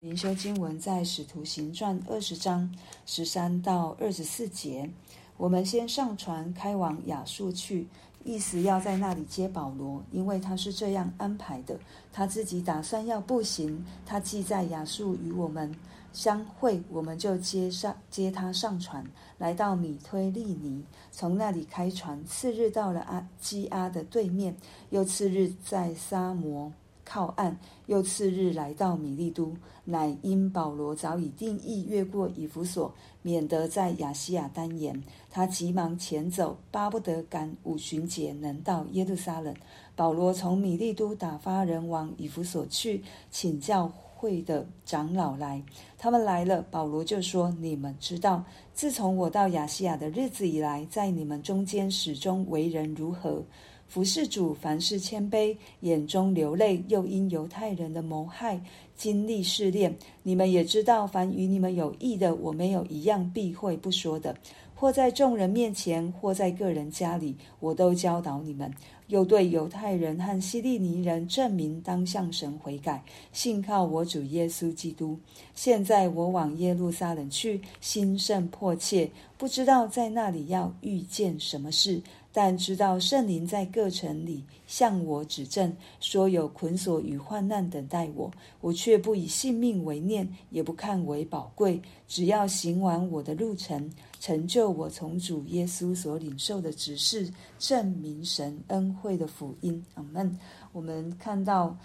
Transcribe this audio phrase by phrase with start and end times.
[0.00, 2.72] 灵修经文在《使徒行传》二十章
[3.04, 4.88] 十三到二十四节。
[5.36, 7.88] 我们先上船开往亚述去，
[8.22, 11.76] 意思要在那里接保罗，因为他是这样安排的。
[12.12, 15.74] 他自己打算要步行，他既在亚述与我们
[16.12, 19.04] 相会，我们就接上接他上船，
[19.38, 24.56] 来到米推利尼，从那里开船，次日到了阿基阿的对面，
[24.90, 26.72] 又次日在撒摩。
[27.08, 27.56] 靠岸，
[27.86, 35.02] 又次日来到米利都，乃因保罗早已定意越过以弗所，免得在亚细亚耽延。
[35.30, 39.54] 他急忙前走，巴不得赶五旬节能到耶路撒冷。
[39.96, 45.62] 保罗从米利都打发人往以弗所去，请教会的长老来。
[45.96, 48.44] 他们来了，保罗就说：“你们知道，
[48.74, 53.42] 自从我到亚细亚的日子以来，在你们中间始终为人如何。”
[53.88, 58.60] 服侍主，凡事谦卑，眼中流泪，又因犹太人的谋害，
[58.94, 59.96] 经历试炼。
[60.22, 64.36] 你们也知道，凡与你们有益的，我没有一样避讳不说的。
[64.74, 68.72] 或在众人面前，或在个人家里，我都教导你们。
[69.08, 75.18] 又对犹太人和希利尼人证明，当向神悔改，信靠我主耶稣基督。
[75.54, 82.02] 现在我往耶路撒冷去，心甚迫切，不知道在那里要遇见什么事。
[82.30, 99.82] 但知道圣灵在各城里向我指证，说有捆锁与患难等待我，我却不以性命为念，也不看为宝贵，只要行完我的路程，成就我从主耶稣所领受的指示，证明神恩惠的福音。
[99.94, 100.38] 阿门。
[100.72, 101.76] 我们看到，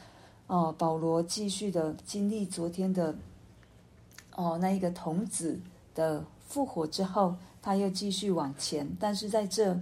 [0.47, 3.15] 哦，保罗继续的经历昨天的，
[4.35, 5.59] 哦，那一个童子
[5.95, 9.79] 的复活之后，他又继续往前，但是在这。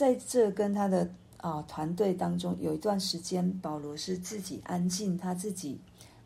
[0.00, 1.06] 在这跟他的
[1.36, 5.78] 啊团队当中，有一段时间，保罗是自己安静，他自己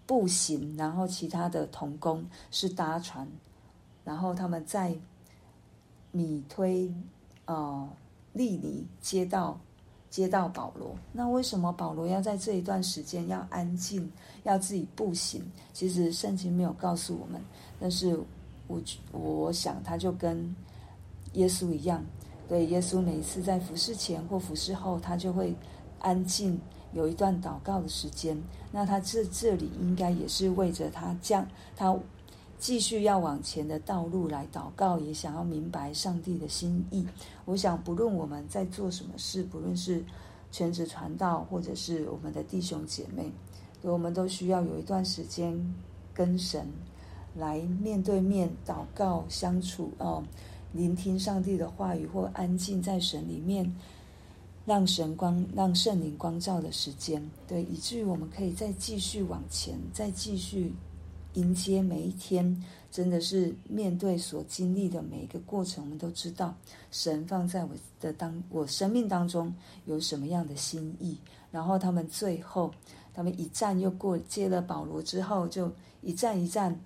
[0.06, 3.26] 步行，然后其他的同工是搭船，
[4.04, 4.96] 然后他们在
[6.12, 6.88] 米推
[7.46, 7.88] 啊
[8.32, 9.58] 利尼接到
[10.08, 10.96] 接到保罗。
[11.12, 14.08] 那为什么保罗要在这一段时间要安静，
[14.44, 15.42] 要自己步行？
[15.72, 17.42] 其实圣经没有告诉我们，
[17.80, 18.16] 但是
[18.68, 18.80] 我
[19.10, 20.54] 我想他就跟
[21.32, 22.00] 耶稣一样。
[22.48, 25.56] 对，耶稣每一次在服侍前或服侍后，他就会
[25.98, 26.60] 安静，
[26.92, 28.36] 有一段祷告的时间。
[28.70, 31.96] 那他这这里应该也是为着他将他
[32.58, 37.06] 继续要往前的道路来祷告，也想要明白上帝的心意。
[37.44, 40.04] 我想，不论我们在做什么事，不论是
[40.50, 43.32] 全职传道，或者是我们的弟兄姐妹，
[43.82, 45.74] 我们都需要有一段时间
[46.12, 46.66] 跟神
[47.36, 50.22] 来面对面祷告相处哦。
[50.74, 53.72] 聆听上帝的话语，或安静在神里面，
[54.66, 60.74] 让神光、让圣灵光照的时间，对，以至于我们可以再继续往前，再继续
[61.34, 62.60] 迎接每一天。
[62.90, 66.54] 真的是面对所经历的每一个过程，我们都知道
[66.90, 67.70] 神放在我
[68.00, 69.52] 的当我生命当中
[69.84, 71.16] 有什么样的心意。
[71.50, 72.72] 然后他们最后，
[73.12, 76.80] 他们一站又过，接了保罗之后，就一站一站，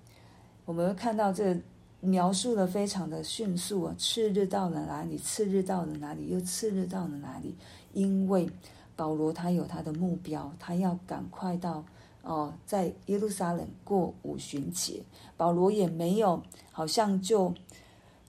[0.65, 1.59] 我们会看到这。
[2.01, 3.95] 描述的非常的迅速啊！
[3.97, 5.17] 次日到了哪里？
[5.17, 6.29] 次日到了哪里？
[6.29, 7.53] 又次日到了哪里？
[7.93, 8.49] 因为
[8.95, 11.83] 保罗他有他的目标，他要赶快到
[12.21, 15.01] 哦，在耶路撒冷过五旬节。
[15.35, 17.53] 保罗也没有好像就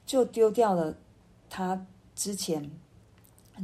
[0.04, 0.96] 就丢掉了
[1.48, 2.68] 他之前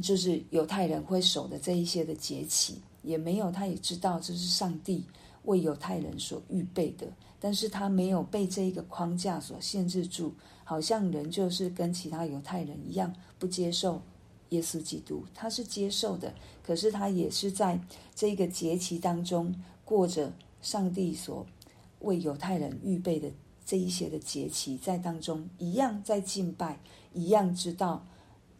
[0.01, 5.03] 就是犹太人会守的这一些的节期，也没有，他也知道这是上帝
[5.47, 7.11] 为犹太人所预备的。
[7.39, 14.01] 但是他没有被这一个框架所限制住，好像人就是跟其他犹太人一样不接受
[14.49, 17.79] 耶稣基督，他是接受的，可是他也是在
[18.15, 19.53] 这个节期当中
[19.85, 21.45] 过着上帝所
[21.99, 23.29] 为犹太人预备的
[23.63, 26.79] 这一些的节期，在当中一样在敬拜，
[27.13, 28.03] 一样知道。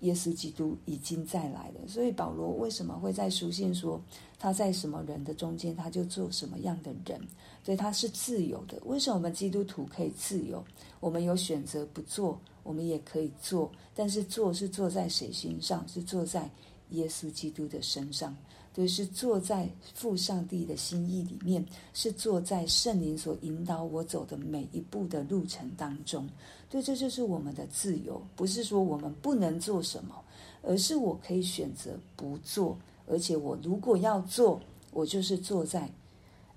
[0.01, 3.99] 耶稣基督已经再来了，所以保罗为什么会在书信说
[4.37, 7.19] 他在什么人的中间，他就做什么样的人？
[7.63, 8.79] 所以他是自由的。
[8.85, 10.63] 为什么我们基督徒可以自由？
[10.99, 15.83] 我们有选择不做，我们也可以做，但是做是做在谁心上？
[15.87, 16.49] 是做在
[16.91, 18.35] 耶稣基督的身上。
[18.77, 21.65] 对，是坐在父上帝的心意里面，
[21.95, 26.29] 是坐在圣灵所引导我走的每一步的路程当中。
[26.69, 30.13] 对，这就是我们的自由，不是说我们不能做什么，
[30.61, 32.77] 而是我可以选择不做。
[33.07, 35.89] 而且我如果要做，我就是坐在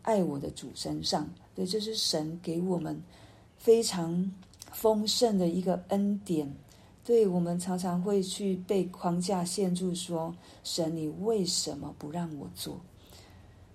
[0.02, 1.26] 爱我的主身上。
[1.54, 3.02] 对，这是神给我们
[3.56, 4.30] 非常
[4.70, 6.46] 丰盛的一个恩典。
[7.10, 12.80] 对，我们常常会去被框架限住，说：“神，你为什么不让我做？”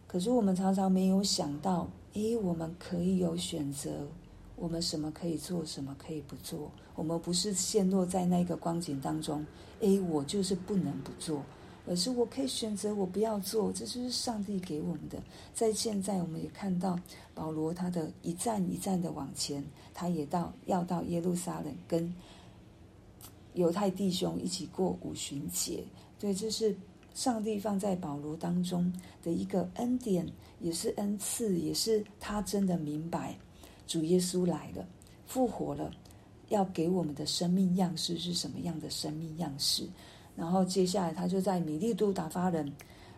[0.07, 4.07] 可是我们常常没有想到，诶，我们可以有选择，
[4.55, 6.71] 我们什么可以做，什么可以不做。
[6.95, 9.45] 我们不是陷落在那个光景当中，
[9.81, 11.43] 诶，我就是不能不做，
[11.85, 13.69] 而是我可以选择我不要做。
[13.73, 15.21] 这就是上帝给我们的。
[15.53, 16.97] 在现在，我们也看到
[17.33, 19.61] 保罗他的一站一站的往前，
[19.93, 22.15] 他也到要到耶路撒冷跟
[23.55, 25.83] 犹太弟兄一起过五旬节。
[26.19, 26.75] 对，这是
[27.13, 28.93] 上帝放在保罗当中
[29.23, 30.25] 的一个恩典，
[30.59, 33.35] 也是恩赐，也是他真的明白
[33.87, 34.87] 主耶稣来了，
[35.25, 35.91] 复活了。
[36.49, 39.83] 要给我们的生命样式是什么样的生命样式？
[40.35, 42.71] 然后接下来他就在米利都打发人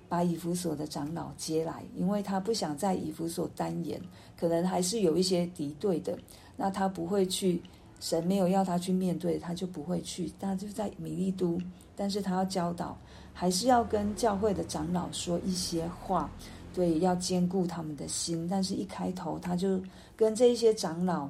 [0.07, 3.99] 把以弗所的长老接来，因为他不想在以弗所单言，
[4.37, 6.17] 可能还是有一些敌对的。
[6.55, 7.61] 那他不会去，
[7.99, 10.31] 神没有要他去面对，他就不会去。
[10.39, 11.59] 他就在米利都，
[11.95, 12.97] 但是他要教导，
[13.33, 16.29] 还是要跟教会的长老说一些话，
[16.73, 18.47] 对，要兼顾他们的心。
[18.47, 19.81] 但是一开头他就
[20.15, 21.29] 跟这一些长老。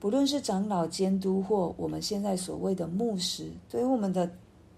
[0.00, 4.28] 不论是长老监督，或我们现在所谓的牧师，对于我们的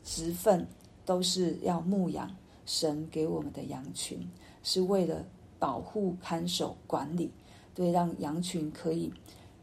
[0.03, 0.67] 职分，
[1.07, 2.31] 都是要牧养
[2.67, 4.21] 神给我们的羊群，
[4.63, 5.25] 是为了
[5.59, 7.31] 保护、看守、管理，
[7.75, 9.11] 对，让羊群可以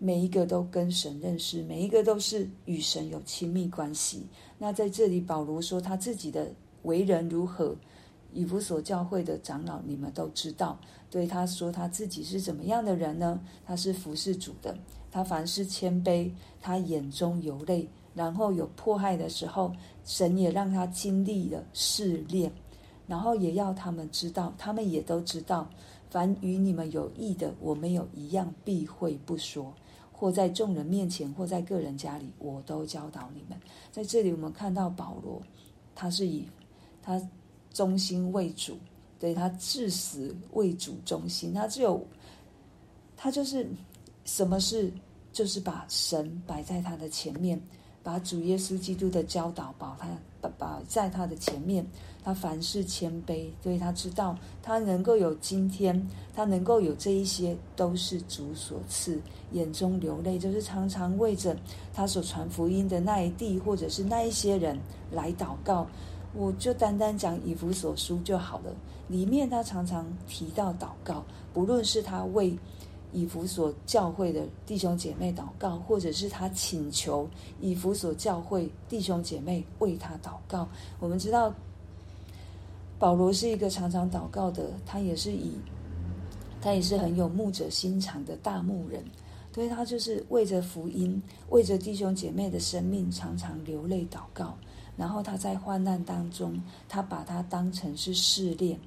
[0.03, 4.25] 每一个都跟神认识，每一个都是与神有亲密关系。
[4.57, 6.51] 那在这里，保罗说他自己的
[6.81, 7.75] 为人如何，
[8.33, 10.79] 以弗所教会的长老你们都知道。
[11.11, 13.39] 对，他说他自己是怎么样的人呢？
[13.63, 14.75] 他是服侍主的。
[15.11, 19.71] 他凡事谦卑，他眼中有泪，然后有迫害的时候，
[20.03, 22.51] 神也让他经历了试炼，
[23.05, 25.69] 然后也要他们知道，他们也都知道，
[26.09, 29.71] 凡与你们有益的，我没有一样避讳不说，
[30.21, 33.59] 或在众人面前，或在个人家里，我都教导你们。
[33.91, 35.41] 在这里，我们看到保罗，
[35.95, 36.47] 他是以
[37.01, 37.19] 他
[37.73, 38.77] 忠心为主，
[39.19, 42.05] 对，他至死为主忠心，他只有
[43.17, 43.67] 他就是。
[44.23, 44.93] 什么事？
[45.33, 47.59] 就是把神摆在他的前面，
[48.03, 50.07] 把主耶稣基督的教导把他
[50.39, 51.83] 把摆在他的前面。
[52.23, 59.19] 他凡事谦卑，所以他知道他能够有今天，他能够有这一些，都是主所赐。
[59.51, 61.55] 眼中流泪，就是常常为着
[61.93, 64.79] 他所传福音的那一地，或者是那一些人
[65.11, 65.87] 来祷告。
[66.33, 68.73] 我就单单讲以弗所书就好了，
[69.07, 72.57] 里面他常常提到祷告，不论是他为。
[73.13, 77.29] 以弗所教会的弟兄姐妹祷告，或者是他请求
[77.59, 80.65] 以弗所教会弟兄姐妹为他祷告。
[80.97, 81.53] 我们知道
[83.01, 85.53] 保罗是一个常常祷告的，他也是以
[86.61, 89.03] 他也是很有牧者心肠的大牧人，
[89.51, 91.19] 所以他就是为着福音，
[91.49, 94.55] 为着弟兄姐妹的生命，常常流泪祷告。
[94.95, 98.79] 然后他在患难当中，他把它当成是试炼。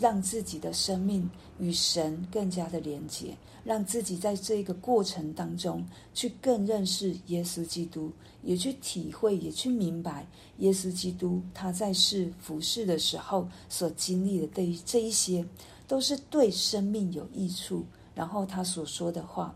[0.00, 1.28] 让自己的生命
[1.58, 8.12] 与神更加的连结，让自己在这个过程当中去更认识耶稣基督，
[8.42, 10.26] 也去体会，也去明白
[10.58, 15.44] 耶稣基督他在世服侍的时候所经历的这这一些，
[15.88, 17.84] 都是对生命有益处。
[18.14, 19.52] 然后他所说的话，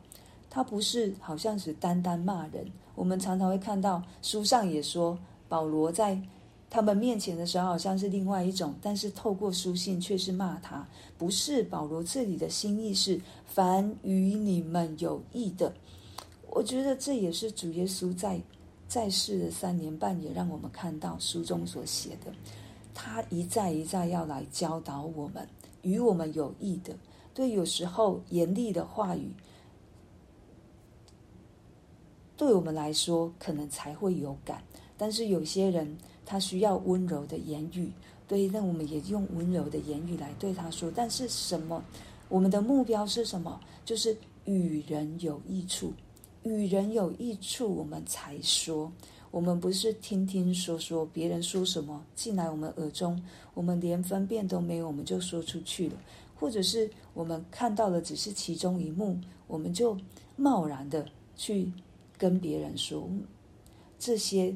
[0.50, 2.66] 他不是好像是单单骂人。
[2.96, 5.16] 我们常常会看到书上也说
[5.48, 6.20] 保罗在。
[6.70, 10.86] 他们面前的时候好像是另外一种，但是透过书信却是骂他。
[11.16, 15.72] 不是保罗这里的心意是凡与你们有益的。
[16.50, 18.38] 我觉得这也是主耶稣在
[18.86, 22.30] 在世的三年半，也让我们看到书中所写的。
[22.92, 25.48] 他一再一再要来教导我们，
[25.80, 26.94] 与我们有益的。
[27.32, 29.32] 对，有时候严厉的话语，
[32.36, 34.62] 对我们来说可能才会有感，
[34.98, 35.96] 但是有些人。
[36.30, 37.90] 他需要温柔的言语，
[38.26, 40.92] 对，那我们也用温柔的言语来对他说。
[40.94, 41.82] 但是什么？
[42.28, 43.58] 我们的目标是什么？
[43.82, 45.94] 就是与人有益处，
[46.42, 48.92] 与人有益处，我们才说。
[49.30, 53.18] 我们不是听听说说，别人说什么进来我们耳中，
[53.54, 55.94] 我们连分辨都没有，我们就说出去了。
[56.38, 59.96] 或者是我们看到的只是其中一幕，我们就
[60.36, 61.06] 贸然的
[61.36, 61.72] 去
[62.18, 63.08] 跟别人说
[63.98, 64.54] 这些。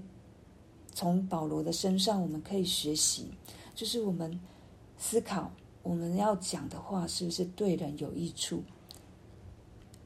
[0.95, 3.29] 从保罗的身上，我们可以学习，
[3.75, 4.39] 就是我们
[4.99, 5.51] 思考
[5.83, 8.63] 我们要讲的话是不是对人有益处？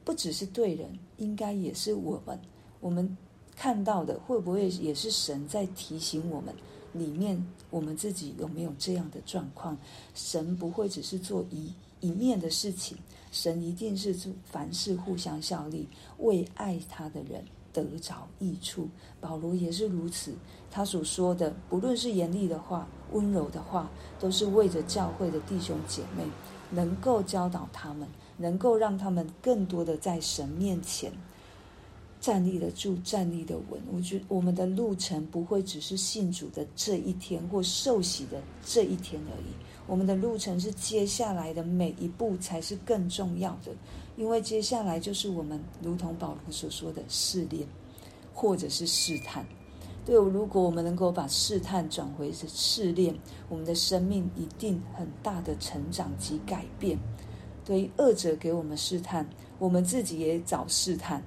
[0.03, 2.39] 不只是对人，应该也是我们。
[2.79, 3.17] 我们
[3.55, 6.55] 看到的会不会也是神在提醒我们？
[6.93, 9.77] 里面我们自己有没有这样的状况？
[10.15, 12.97] 神不会只是做一一面的事情，
[13.31, 15.87] 神一定是做凡事互相效力，
[16.19, 17.43] 为爱他的人。
[17.83, 18.87] 得着益处，
[19.19, 20.33] 保罗也是如此。
[20.69, 26.23] 他所说的，不论是严厉的话、温柔的话，都是为着教会的弟兄姐妹，
[26.69, 28.07] 能够教导他们，
[28.37, 31.11] 能够让他们更多的在神面前
[32.19, 33.81] 站立得住、站立得稳。
[33.91, 39.53] 我觉得我们的路程不会只是信主的这一天或受洗的这一天而已，
[39.87, 43.71] 我们的路程是接下来的每一步才是更重要的，
[44.17, 47.65] 因为接下来就是我们如同保罗所说的试炼，
[48.33, 49.45] 或者是试探。
[50.03, 53.13] 对，如果我们能够把试探转回是试炼，
[53.47, 56.97] 我们的生命一定很大的成长及改变。
[57.63, 59.27] 对于恶者给我们试探，
[59.59, 61.21] 我们自己也找试探。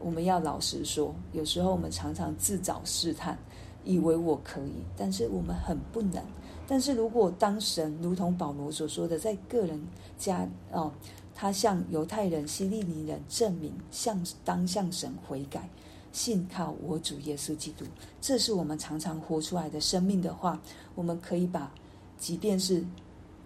[0.00, 3.38] 我们要老实说，有时候我们常常自找试探，
[3.84, 6.22] 以为我可以，但是我们很不能。
[6.66, 9.80] 但是如果当神如同保罗所说的，在个人
[10.18, 10.90] 家哦，
[11.34, 15.68] 他向犹太人、希利尼人证明向当向神悔改。
[16.12, 17.84] 信靠我主耶稣基督，
[18.20, 20.62] 这是我们常常活出来的生命的话，
[20.94, 21.74] 我们可以把，
[22.16, 22.84] 即便是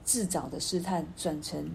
[0.04, 1.66] 自找的试探，转成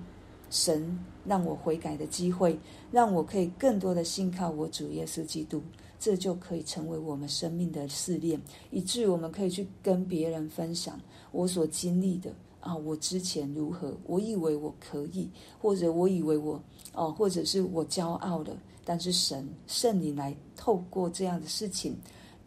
[0.51, 2.60] 神让我悔改的机会，
[2.91, 5.63] 让我可以更多的信靠我主耶稣基督，
[6.00, 8.39] 这就可以成为我们生命的试炼，
[8.70, 11.01] 以至于我们可以去跟别人分享
[11.32, 12.32] 我所经历的
[12.63, 15.29] 啊，我之前如何，我以为我可以，
[15.60, 16.62] 或者我以为我
[16.93, 18.58] 哦，或者是我骄傲了。
[18.86, 21.96] 但是神圣灵来透过这样的事情，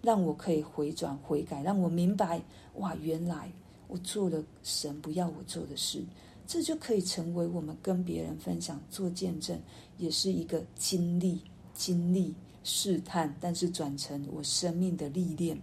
[0.03, 2.41] 让我可以回转悔改，让我明白
[2.77, 3.51] 哇，原来
[3.89, 6.03] 我做了神不要我做的事，
[6.47, 9.59] 这就可以成为我们跟别人分享、做见证，
[9.99, 11.41] 也是一个经历、
[11.75, 15.59] 经历试探，但是转成我生命的历练，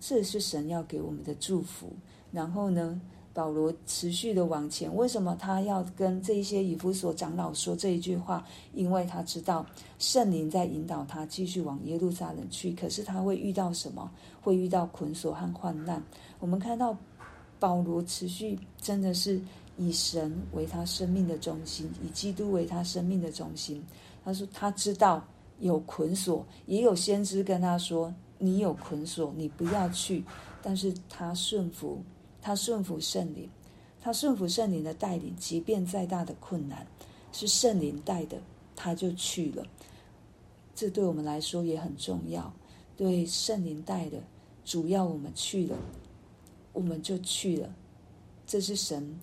[0.00, 1.92] 这是神要给我们的祝福。
[2.30, 3.00] 然后呢，
[3.38, 8.44] 保罗持续的往前，为什么他要跟这些以弗所长老说这一句话？
[8.74, 9.64] 因为他知道
[10.00, 12.72] 圣灵在引导他继续往耶路撒冷去。
[12.72, 14.10] 可是他会遇到什么？
[14.40, 16.02] 会遇到捆锁和患难。
[16.40, 16.96] 我们看到
[17.60, 19.40] 保罗持续真的是
[19.76, 23.80] 以神为他生命的中心，以基督为他生命的中心。
[24.24, 25.22] 他说他知道
[25.60, 30.24] 有捆锁，也有先知跟他说：“你有捆锁，你不要去。”
[30.60, 32.02] 但是他顺服。
[32.40, 33.48] 他顺服圣灵，
[34.00, 36.86] 他顺服圣灵的带领，即便再大的困难，
[37.32, 38.40] 是圣灵带的，
[38.74, 39.66] 他就去了。
[40.74, 42.52] 这对我们来说也很重要。
[42.96, 44.20] 对圣灵带的，
[44.64, 45.76] 主要我们去了，
[46.72, 47.72] 我们就去了。
[48.46, 49.18] 这是神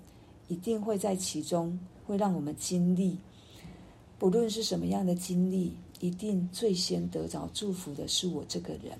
[0.48, 3.18] 一定会在其中，会让我们经历，
[4.20, 8.98] 不论是什么样的经历，一定最先得着祝福的是我这个人。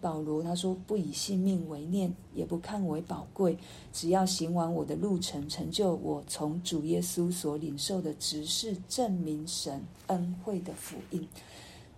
[0.00, 3.56] 保罗他说：“不以性命为念，也不看为宝贵，
[3.92, 11.28] 只要行完我的路程，成就我从主耶稣所领受的职事，证明神恩惠的福音。”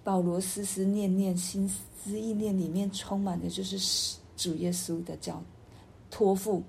[0.02, 5.42] 保罗思思念念、心思意念里面充满的就是主耶稣的教
[6.10, 6.62] 托付，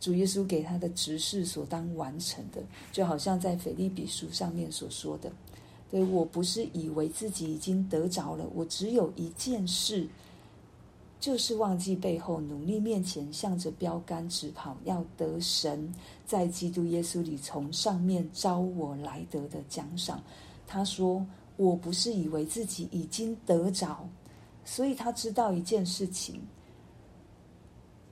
[0.00, 2.62] 主耶稣给他的职事所当完成的，
[2.92, 5.30] 就好像在腓利比书上面所说的
[5.90, 10.08] ：“对，我不是以为自己已经得着了，我只有一件事。”
[11.20, 15.92] 就是忘记背后，努力面前，向着标杆直跑，要得神
[16.24, 20.22] 在基督耶稣里从上面召我来得的奖赏。
[20.64, 24.08] 他说：“我不是以为自己已经得着，
[24.64, 26.40] 所以他知道一件事情，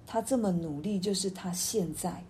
[0.05, 2.25] 他这么努力，就是他现在，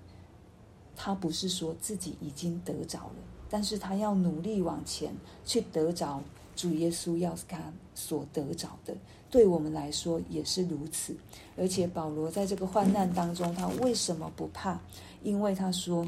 [0.94, 3.14] 他不是说自己已经得着了，
[3.48, 5.14] 但是他要努力往前
[5.44, 6.22] 去得着
[6.56, 8.96] 主耶稣要他所得着的。”
[9.28, 11.14] 对我们来说也是如此，
[11.56, 14.80] 而且保罗在这个患难当中，他为什么不怕？
[15.22, 16.06] 因为他说：“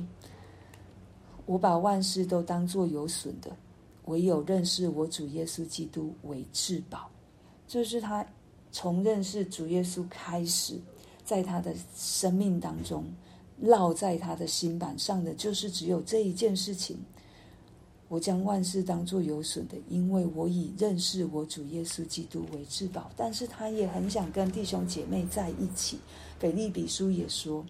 [1.45, 3.51] 我把万事都当作有损的，
[4.07, 7.11] 唯有认识我主耶稣基督为至宝。”
[7.67, 8.25] 就是他
[8.71, 10.79] 从认识主耶稣开始，
[11.25, 13.05] 在他的生命当中
[13.63, 16.97] 烙在他的心板上的，就是只有这一件事情。
[18.09, 23.11] 我将万事当作有损的，因为我以认识我主耶稣基督为至宝。
[23.15, 25.99] 但是他也很想跟弟兄姐妹在一起。
[26.39, 27.67] 腓利比书也说，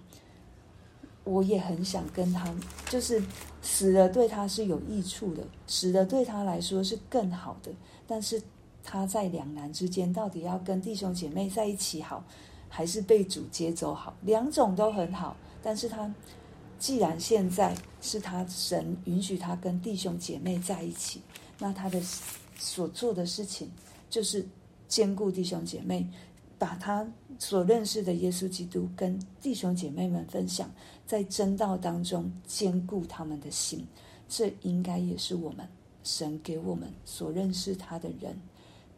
[1.25, 2.55] 我也很想跟他，
[2.89, 3.21] 就是
[3.63, 7.73] 死了对他是有益处的，死了对他来说是更好的。
[8.07, 8.41] 但是
[8.85, 12.23] 他在两难之间，到底要跟弟兄姐妹在一起好，
[12.69, 14.15] 还是被主接走好？
[14.23, 16.15] 两种都很好，但是他。
[16.79, 21.21] 既然现在是他神允许他跟弟兄姐妹在一起，
[21.59, 22.01] 那他的
[22.57, 23.69] 所做的事情
[24.09, 24.47] 就是
[24.87, 26.09] 兼顾弟兄姐妹，
[26.57, 27.05] 把他
[27.37, 30.71] 所认识的耶稣基督跟弟兄姐妹们分享，
[31.05, 33.85] 在真道当中兼顾他们的心。
[34.29, 35.67] 这应该也是我们
[36.05, 38.39] 神给我们所认识他的人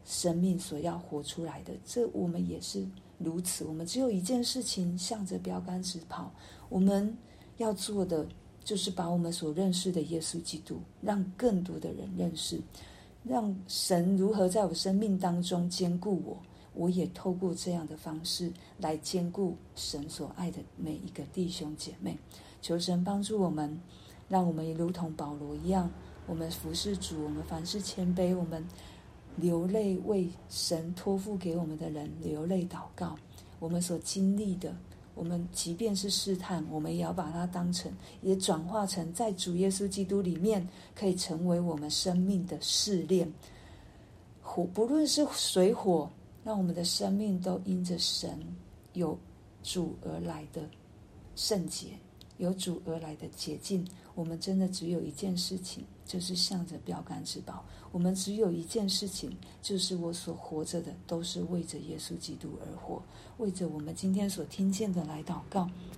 [0.05, 1.73] 生命所要活出来的。
[1.83, 2.85] 这我们也是
[3.17, 3.65] 如此。
[3.65, 6.31] 我们只有一件事情，向着标杆直跑。
[6.69, 7.17] 我们。
[7.57, 8.27] 要做的
[8.63, 12.59] 就是把我们所认识的耶稣基督，让更多的人认识，
[13.23, 16.37] 让神如何在我生命当中坚固我，
[16.73, 22.17] 我也透过这样的方式来坚固神所爱的每一个弟兄姐妹。
[22.61, 23.79] 求神帮助我们，
[24.29, 25.89] 让我们也如同保罗一样，
[26.27, 28.63] 我们服侍主，我们凡事谦卑，我们
[29.35, 33.15] 流泪为神托付给我们的人流泪祷告，
[33.59, 34.75] 我们所经历的。
[35.13, 37.91] 我们即便是试探，我们也要把它当成，
[38.21, 43.31] 也转化成在主耶稣基督里面，可以成为我们生命的试炼。
[44.41, 46.09] 火，不论是水火，
[46.43, 48.39] 让我们的生命都因着神
[48.93, 49.17] 有
[49.61, 50.61] 主而来的
[51.35, 51.87] 圣洁，
[52.37, 53.85] 有主而来的洁净。
[54.15, 57.63] 我们真的只有一件事情，就是向着标杆之宝。
[57.93, 63.01] 我们只有一件事情，就是我所活着的，都是为着耶稣基督而活，
[63.37, 65.69] 为着我们今天所听见的来祷告。